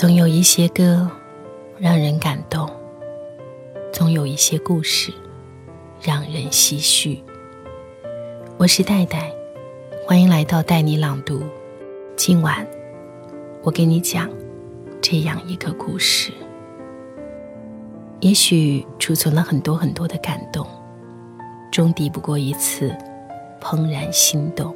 [0.00, 1.10] 总有一些歌
[1.76, 2.66] 让人感动，
[3.92, 5.12] 总有一些故事
[6.00, 7.22] 让人唏嘘。
[8.56, 9.30] 我是戴戴，
[10.06, 11.42] 欢迎来到带你朗读。
[12.16, 12.66] 今晚
[13.62, 14.26] 我给你讲
[15.02, 16.32] 这样一个故事，
[18.20, 20.66] 也许储存了很多很多的感动，
[21.70, 22.90] 终抵不过一次
[23.60, 24.74] 怦然心动。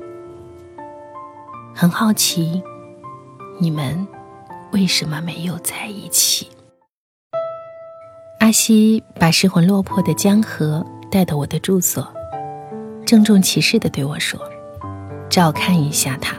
[1.74, 2.62] 很好奇，
[3.58, 4.06] 你们。
[4.74, 6.48] 为什么没有在一起？
[8.40, 12.12] 阿西把失魂落魄的江河带到我的住所，
[13.06, 14.40] 郑重其事的对我说
[15.30, 16.36] ：“照看一下他。”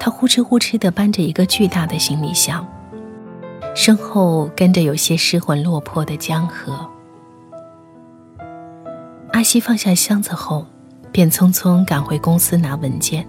[0.00, 2.66] 他呼哧呼哧的搬着一个巨大的行李箱，
[3.76, 6.84] 身后跟着有些失魂落魄的江河。
[9.30, 10.66] 阿西放下箱子后，
[11.12, 13.24] 便匆匆赶回公司拿文件，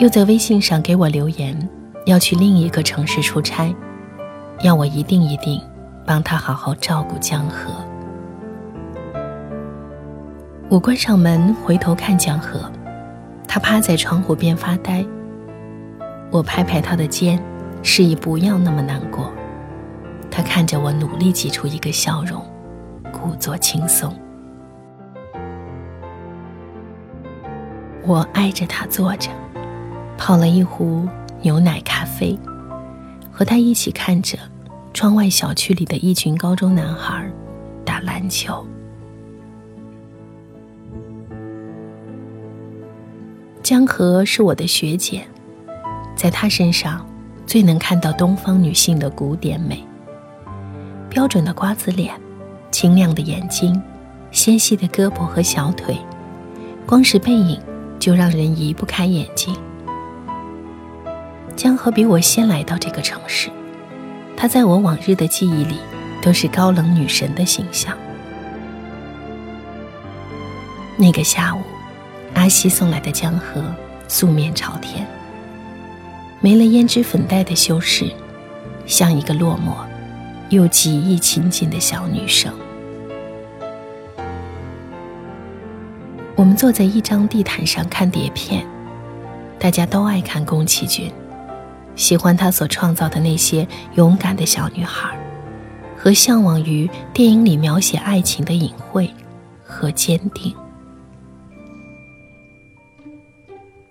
[0.00, 1.56] 又在微信上给我留言。
[2.04, 3.74] 要去另一个城市出差，
[4.62, 5.60] 要我一定一定
[6.04, 7.72] 帮他好好照顾江河。
[10.68, 12.70] 我关上门，回头看江河，
[13.46, 15.04] 他趴在窗户边发呆。
[16.30, 17.38] 我拍拍他的肩，
[17.82, 19.30] 示意不要那么难过。
[20.30, 22.42] 他看着我，努力挤出一个笑容，
[23.12, 24.12] 故作轻松。
[28.04, 29.30] 我挨着他坐着，
[30.16, 31.06] 泡了一壶。
[31.42, 32.38] 牛奶咖啡，
[33.32, 34.38] 和他一起看着
[34.94, 37.28] 窗外小区里的一群高中男孩
[37.84, 38.64] 打篮球。
[43.60, 45.26] 江河是我的学姐，
[46.14, 47.04] 在她身上
[47.44, 49.84] 最能看到东方女性的古典美。
[51.10, 52.14] 标准的瓜子脸，
[52.70, 53.80] 清亮的眼睛，
[54.30, 55.96] 纤细的胳膊和小腿，
[56.86, 57.60] 光是背影
[57.98, 59.56] 就让人移不开眼睛。
[61.56, 63.50] 江河比我先来到这个城市，
[64.36, 65.76] 她在我往日的记忆里
[66.22, 67.96] 都是高冷女神的形象。
[70.96, 71.60] 那个下午，
[72.34, 73.62] 阿西送来的江河
[74.08, 75.06] 素面朝天，
[76.40, 78.10] 没了胭脂粉黛的修饰，
[78.86, 79.74] 像一个落寞
[80.48, 82.52] 又极易亲近的小女生。
[86.34, 88.66] 我们坐在一张地毯上看碟片，
[89.58, 91.12] 大家都爱看宫崎骏。
[91.94, 95.16] 喜欢他所创造的那些勇敢的小女孩，
[95.96, 99.08] 和向往于电影里描写爱情的隐晦
[99.62, 100.54] 和坚定。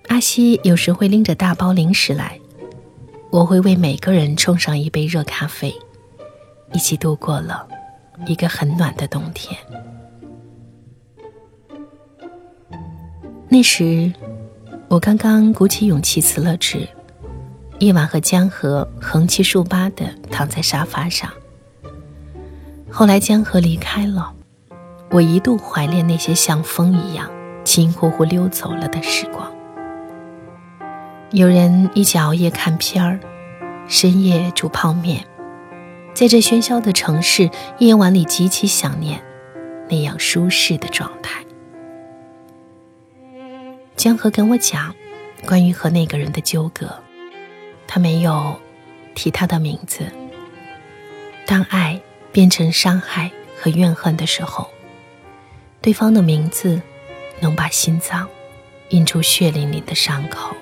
[0.08, 2.38] 阿西有时会拎着大包零食来，
[3.30, 5.74] 我会为每个人冲上一杯热咖啡，
[6.74, 7.68] 一起度过了
[8.26, 9.58] 一个很暖的冬天。
[13.48, 14.12] 那时，
[14.90, 16.88] 我刚刚鼓起勇气辞了职。
[17.82, 21.32] 夜晚和江河横七竖八的躺在沙发上。
[22.92, 24.32] 后来江河离开了，
[25.10, 27.28] 我一度怀念那些像风一样
[27.64, 29.52] 轻呼呼溜走了的时光。
[31.32, 33.20] 有人一起熬夜看片儿，
[33.88, 35.26] 深夜煮泡面，
[36.14, 37.50] 在这喧嚣的城市
[37.80, 39.20] 夜晚里极其想念
[39.90, 41.44] 那样舒适的状态。
[43.96, 44.94] 江河跟我讲
[45.48, 46.88] 关于和那个人的纠葛。
[47.94, 48.58] 他没有
[49.14, 50.10] 提他的名字。
[51.46, 52.00] 当爱
[52.32, 53.30] 变成伤害
[53.60, 54.70] 和怨恨的时候，
[55.82, 56.82] 对方的名字
[57.42, 58.30] 能把心脏
[58.92, 60.56] 印出血淋淋的伤口。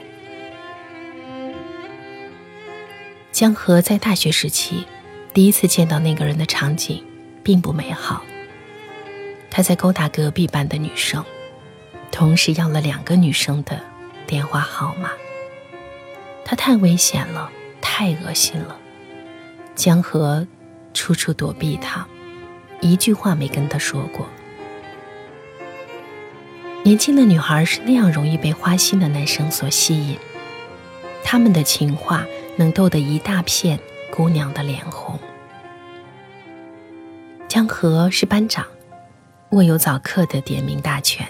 [3.31, 4.87] 江河在大学时期
[5.31, 7.05] 第一次见到那个人的场景
[7.43, 8.23] 并不美好。
[9.51, 11.23] 他在勾搭隔壁班的女生，
[12.11, 13.79] 同时要了两个女生的
[14.25, 15.11] 电话号码。
[16.49, 18.75] 他太危险了，太恶心了。
[19.75, 20.47] 江河
[20.95, 22.07] 处处躲避他，
[22.81, 24.27] 一句话没跟他说过。
[26.83, 30.17] 年轻的女孩是那样容易被花心的男生所吸引，
[31.23, 32.25] 他们的情话
[32.57, 33.79] 能逗得一大片
[34.11, 35.19] 姑娘的脸红。
[37.47, 38.65] 江河是班长，
[39.51, 41.27] 握有早课的点名大权。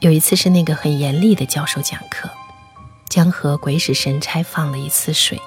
[0.00, 2.30] 有一次是那个很严厉的教授讲课。
[3.14, 5.40] 江河鬼使神差放了一次水。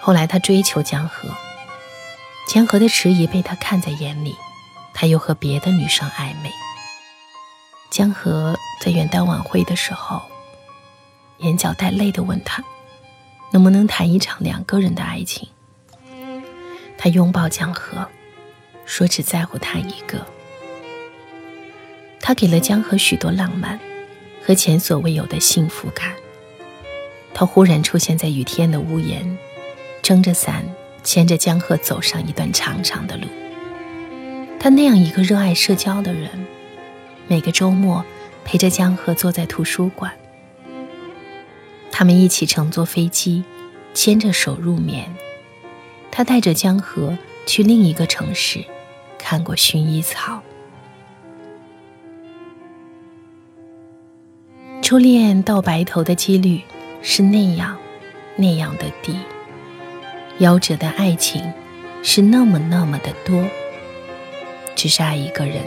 [0.00, 1.28] 后来他追求江河，
[2.48, 4.34] 江河的迟疑被他看在眼里，
[4.92, 6.50] 他又和别的女生暧昧。
[7.92, 10.20] 江河在元旦晚会的时候，
[11.38, 12.60] 眼角带泪的问他，
[13.52, 15.48] 能不能谈一场两个人的爱情？
[16.98, 18.04] 他拥抱江河，
[18.84, 20.26] 说只在乎他一个。
[22.20, 23.78] 他给了江河许多浪漫。
[24.50, 26.12] 和前所未有的幸福感。
[27.32, 29.38] 他忽然出现在雨天的屋檐，
[30.02, 30.64] 撑着伞，
[31.04, 33.28] 牵着江河走上一段长长的路。
[34.58, 36.28] 他那样一个热爱社交的人，
[37.28, 38.04] 每个周末
[38.44, 40.12] 陪着江河坐在图书馆。
[41.92, 43.44] 他们一起乘坐飞机，
[43.94, 45.14] 牵着手入眠。
[46.10, 48.64] 他带着江河去另一个城市，
[49.16, 50.42] 看过薰衣草。
[54.90, 56.60] 初恋到白头的几率
[57.00, 57.78] 是那样
[58.34, 59.16] 那样的低，
[60.40, 61.54] 夭折的爱情
[62.02, 63.40] 是那么那么的多。
[64.74, 65.64] 只是爱一个人，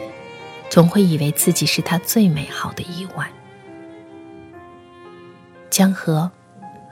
[0.70, 3.32] 总会以为自己是他最美好的意外。
[5.70, 6.30] 江河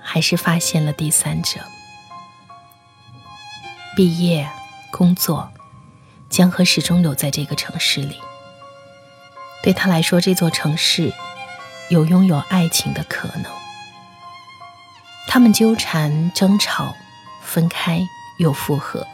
[0.01, 1.59] 还是发现了第三者。
[3.93, 4.49] 毕业、
[4.89, 5.51] 工作，
[6.29, 8.15] 江河始终留在这个城市里。
[9.61, 11.11] 对他来说，这座城市
[11.91, 13.43] 有拥有爱情的可能。
[15.27, 16.95] 他们纠缠、争吵、
[17.41, 18.01] 分开
[18.39, 19.05] 又复合，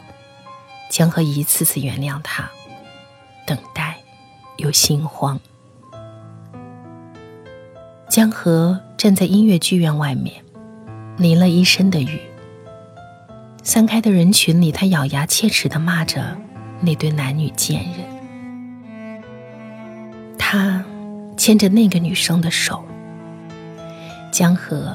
[0.88, 2.48] 江河一次次原谅他。
[3.44, 3.96] 等待，
[4.58, 5.40] 又心慌。
[8.08, 10.44] 江河站在音乐剧院外面，
[11.16, 12.20] 淋了一身的雨。
[13.64, 16.38] 散开的人群里，他咬牙切齿的骂着
[16.80, 19.20] 那对男女贱人。
[20.38, 20.77] 他
[21.48, 22.84] 牵着那个女生的手。
[24.30, 24.94] 江河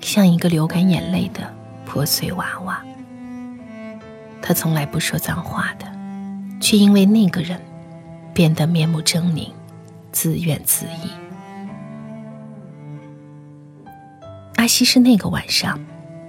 [0.00, 1.54] 像一个流干眼泪的
[1.86, 2.82] 破碎娃娃。
[4.42, 5.86] 他从来不说脏话的，
[6.60, 7.60] 却因为那个人。
[8.34, 9.52] 变得面目狰狞，
[10.10, 10.98] 自怨自艾。
[14.56, 15.78] 阿西是那个晚上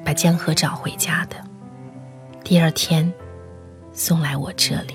[0.06, 1.36] 把江河找回家的，
[2.44, 3.12] 第二天
[3.94, 4.94] 送来我这里。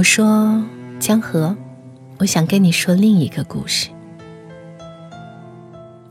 [0.00, 0.64] 我说
[0.98, 1.54] ：“江河，
[2.16, 3.90] 我想跟你说另一个故事。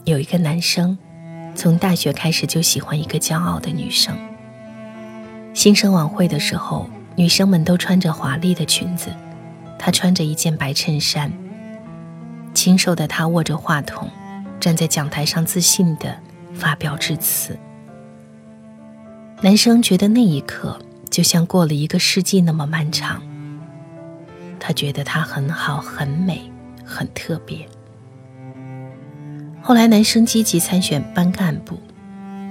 [0.05, 0.95] 有一个男生，
[1.55, 4.15] 从大学开始就喜欢一个骄傲的女生。
[5.55, 6.87] 新生晚会的时候。”
[7.17, 9.09] 女生们都穿着华丽的裙子，
[9.79, 11.33] 她穿着一件白衬衫。
[12.53, 14.07] 清瘦的她握着话筒，
[14.59, 16.15] 站在讲台上自信地
[16.53, 17.57] 发表致辞。
[19.41, 23.19] 男生觉得那一刻就像过了一个世纪那么漫长。
[24.59, 26.51] 他觉得她很好，很美，
[26.85, 27.67] 很特别。
[29.61, 31.79] 后来，男生积极参选班干部，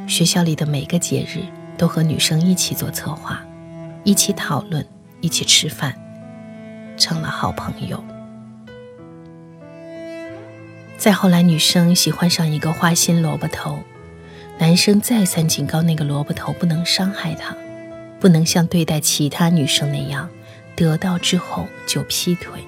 [0.06, 1.40] 学校里的每个节日
[1.76, 3.42] 都和女生一起做策划。
[4.04, 4.86] 一起讨论，
[5.20, 5.94] 一起吃饭，
[6.96, 8.02] 成了好朋友。
[10.96, 13.80] 再后来，女生喜欢上一个花心萝卜头，
[14.58, 17.54] 男生再三警告那个萝卜头不能伤害她，
[18.18, 20.30] 不能像对待其他女生那样，
[20.78, 22.64] 得到之后就劈腿。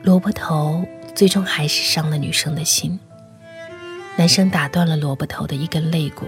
[0.00, 3.00] 萝卜头最终还是伤了女生的心，
[4.16, 6.26] 男生打断了萝卜头的一根肋骨，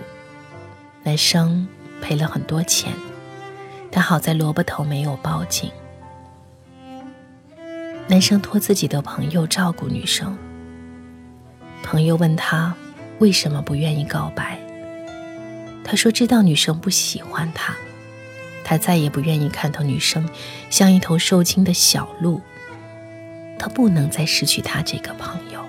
[1.04, 1.68] 男生。
[2.02, 2.92] 赔了很多钱，
[3.90, 5.70] 但好在萝卜头没有报警。
[8.06, 10.36] 男生托自己的朋友照顾女生。
[11.82, 12.74] 朋友问他
[13.18, 14.60] 为什么不愿意告白，
[15.82, 17.74] 他说知道女生不喜欢他，
[18.68, 20.28] 他再也不愿意看到女生
[20.70, 22.42] 像一头受惊的小鹿。
[23.56, 25.64] 他不能再失去他这个朋友，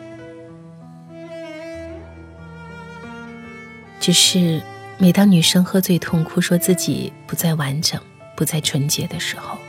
[4.00, 4.60] 只是。
[5.00, 8.02] 每当女生喝醉痛哭，说自己不再完整、
[8.36, 9.60] 不再纯洁的时候，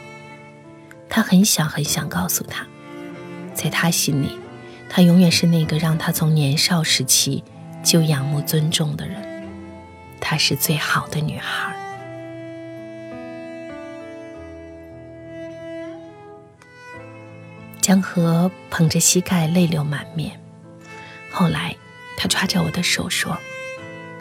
[1.07, 2.67] 他很想很想告诉她，
[3.53, 4.39] 在他心里，
[4.89, 7.45] 她永远是那个让他从年少时期
[7.85, 9.47] 就仰慕尊重的人，
[10.19, 11.77] 她是最好的女孩。
[17.89, 20.39] 江河捧着膝盖，泪流满面。
[21.33, 21.75] 后来，
[22.19, 23.39] 他抓着我的手说：“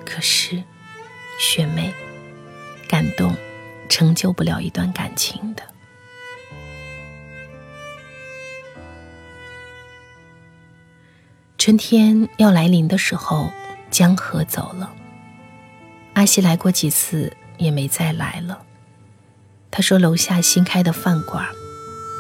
[0.08, 0.64] 可是。”
[1.38, 1.94] 学妹，
[2.88, 3.36] 感动
[3.90, 5.64] 成就不了一段感情的。
[11.58, 13.52] 春天要来临的时候，
[13.92, 14.96] 江河走了。
[16.14, 18.64] 阿西来过几次，也没再来了。
[19.70, 21.46] 他说楼下新开的饭馆，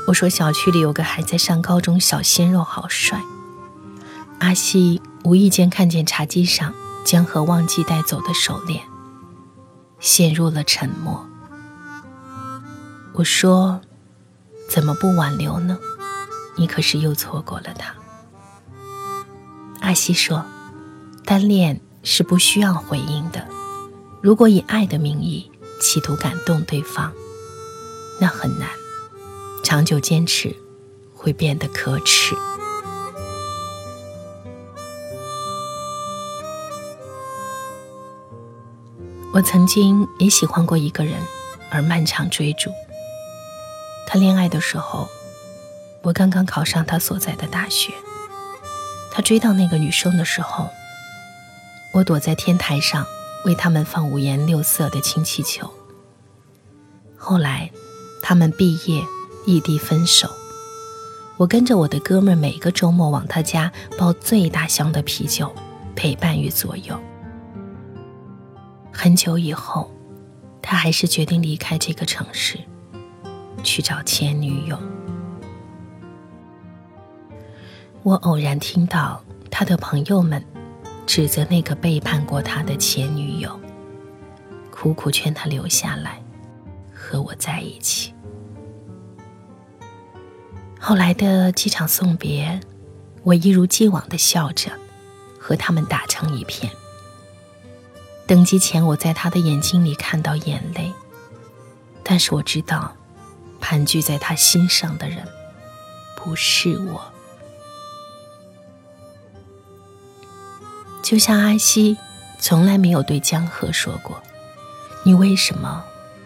[0.07, 3.21] 我说小区里有个还在上高中小鲜肉，好帅。
[4.39, 6.73] 阿西无意间看见茶几上
[7.03, 8.81] 江河忘记带走的手链。
[9.99, 11.27] 陷入了沉默。
[13.13, 13.81] 我说
[14.69, 15.77] ：“怎么不挽留呢？
[16.55, 17.93] 你可是又错过了他。”
[19.81, 20.45] 阿西说
[21.25, 23.45] ：“单恋是不需要回应的。
[24.21, 27.11] 如果以爱的名义企图感动对方，
[28.21, 28.69] 那很难，
[29.67, 30.55] 长久坚持
[31.13, 32.33] 会变得可耻。
[39.33, 41.15] 我曾经也喜欢过一个人
[41.69, 42.71] 而漫长追逐。
[44.07, 45.09] 他恋爱的时候
[46.01, 47.91] 我刚刚考上他所在的大学。
[49.11, 50.69] 他追到那个女生的时候
[51.93, 53.05] 我躲在天台上
[53.43, 55.69] 为他们放五颜六色的氢气球。
[57.17, 57.69] 后来
[58.23, 59.03] 他们毕业
[59.47, 60.29] 异地分手。
[61.37, 65.49] 我跟着我的哥们，每个周末往他家包最大箱的啤酒，
[65.95, 66.99] 陪伴于左右。
[68.91, 69.89] 很久以后，
[70.61, 72.59] 他还是决定离开这个城市，
[73.63, 74.77] 去找前女友。
[78.03, 80.43] 我偶然听到他的朋友们
[81.05, 83.57] 指责那个背叛过他的前女友，
[84.71, 86.21] 苦苦劝他留下来
[86.93, 88.13] 和我在一起。
[90.79, 92.59] 后来的机场送别，
[93.23, 94.71] 我一如既往的笑着，
[95.39, 96.71] 和他们打成一片。
[98.25, 100.93] 登机前，我在他的眼睛里看到眼泪，
[102.03, 102.95] 但是我知道，
[103.59, 105.25] 盘踞在他心上的人
[106.15, 107.01] 不是我。
[111.01, 111.97] 就像阿西
[112.37, 114.21] 从来没有对江河说过
[115.03, 115.83] ：“你为什么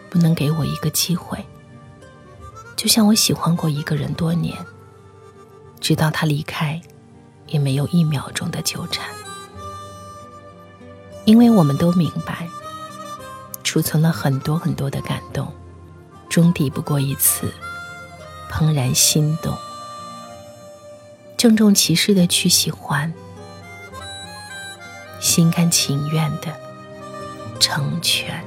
[0.10, 1.38] 不能给我一个机会？”
[2.82, 4.58] 就像我喜欢过一个人多年，
[5.80, 6.82] 直到他离开，
[7.46, 9.06] 也没有一秒钟的纠缠，
[11.26, 12.48] 因为我们都明白，
[13.64, 15.54] 储存了很多很多的感动，
[16.28, 17.54] 终抵不过一次
[18.50, 19.56] 怦然心动，
[21.38, 23.14] 郑重其事的去喜欢，
[25.20, 26.48] 心甘情愿的
[27.60, 28.44] 成全。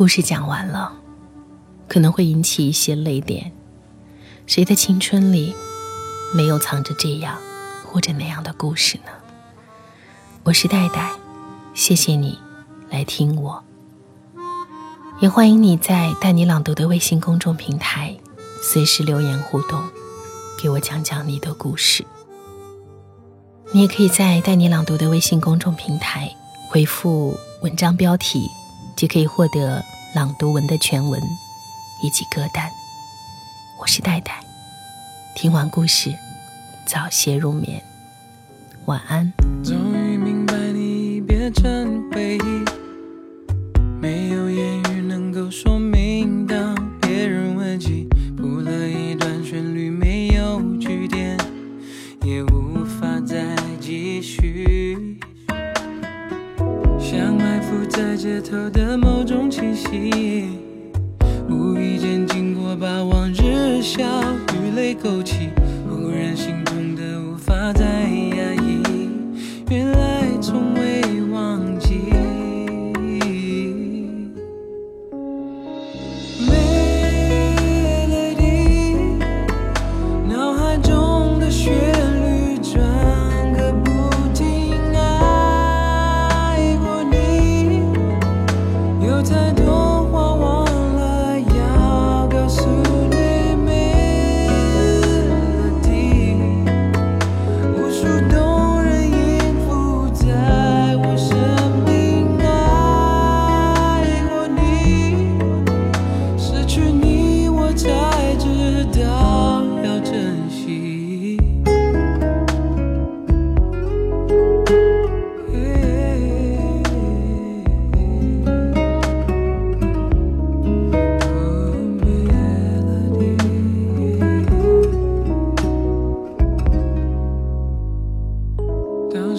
[0.00, 0.94] 故事讲完了，
[1.86, 3.52] 可能会引起一些泪点。
[4.46, 5.54] 谁的青春里
[6.34, 7.36] 没有藏着这样
[7.84, 9.10] 或者那样的故事呢？
[10.42, 11.12] 我是戴戴，
[11.74, 12.38] 谢谢你
[12.88, 13.62] 来听我，
[15.20, 18.16] 也欢迎你在带你朗读的微信公众平台
[18.62, 19.82] 随时留言互动，
[20.62, 22.06] 给我讲讲你的故事。
[23.70, 26.34] 你也可以在带你朗读的微信公众平台
[26.70, 28.48] 回复文章标题。
[29.00, 29.82] 就可以获得
[30.14, 31.18] 朗读文的全文
[32.02, 32.70] 以及歌单。
[33.78, 34.44] 我是戴戴，
[35.34, 36.14] 听完故事，
[36.84, 37.82] 早些入眠，
[38.84, 39.32] 晚安。
[39.64, 42.59] 终于明白你变成回忆，
[58.20, 60.50] 街头的某种气息，
[61.48, 64.02] 无意间经过，把往日笑
[64.52, 65.48] 与泪勾起，
[65.88, 68.82] 忽然心痛的无法再压抑，
[69.70, 70.09] 原来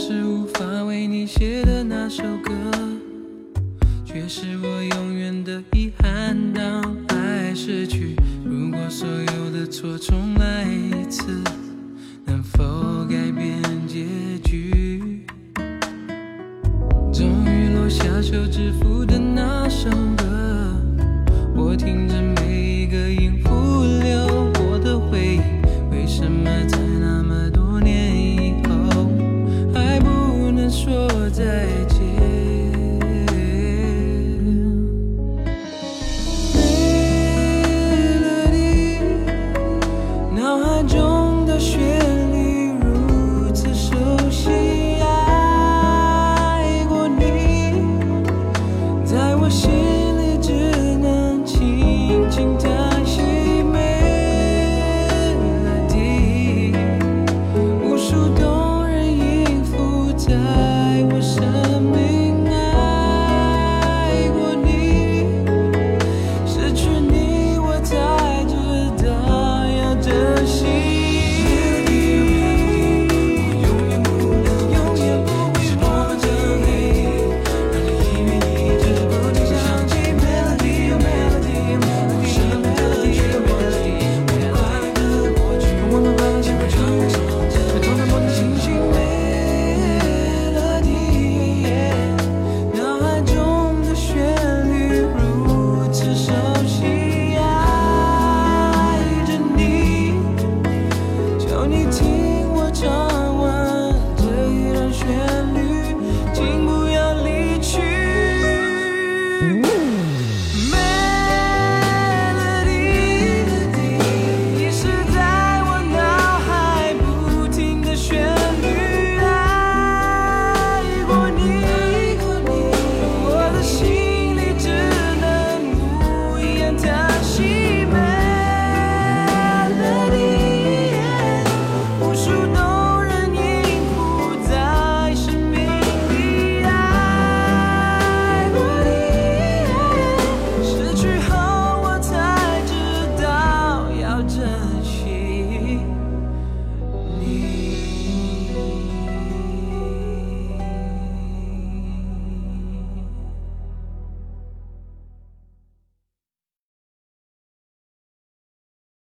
[0.03, 2.51] 是无法为你写的那首歌，
[4.03, 6.35] 却是我永远的遗憾。
[6.55, 11.43] 当爱失去，如果所有的错重来一次，
[12.25, 14.07] 能否改变结
[14.43, 15.23] 局？
[17.13, 20.25] 终于落下休止符的那首歌，
[21.55, 24.30] 我听着每一个音符流。